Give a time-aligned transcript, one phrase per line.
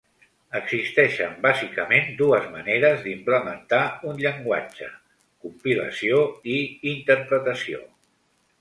[0.59, 4.89] Existeixen bàsicament dues maneres d'implementar un llenguatge:
[5.45, 6.23] compilació
[6.55, 6.57] i
[6.97, 7.87] interpretació.